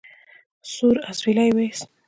سوړ 0.71 0.95
اسويلی 1.09 1.45
يې 1.49 1.55
ويست. 1.55 1.83